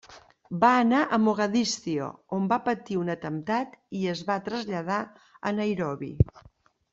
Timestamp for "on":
2.37-2.47